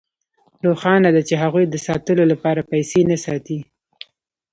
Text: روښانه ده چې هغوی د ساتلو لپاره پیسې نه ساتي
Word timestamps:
روښانه 0.65 1.09
ده 1.15 1.21
چې 1.27 1.35
هغوی 1.43 1.65
د 1.69 1.75
ساتلو 1.87 2.23
لپاره 2.31 2.67
پیسې 2.71 3.01
نه 3.11 3.17
ساتي 3.25 3.59